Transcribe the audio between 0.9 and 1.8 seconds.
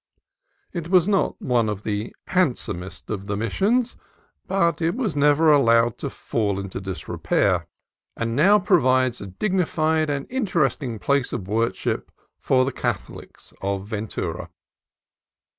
not one